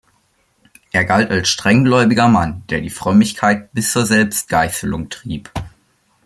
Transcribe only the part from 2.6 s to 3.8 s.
der die Frömmigkeit